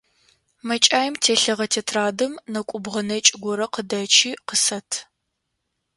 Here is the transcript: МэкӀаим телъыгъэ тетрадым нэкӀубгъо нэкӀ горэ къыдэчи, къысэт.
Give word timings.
МэкӀаим 0.67 1.13
телъыгъэ 1.23 1.67
тетрадым 1.71 2.33
нэкӀубгъо 2.51 3.01
нэкӀ 3.09 3.31
горэ 3.43 3.67
къыдэчи, 3.73 4.31
къысэт. 4.47 4.89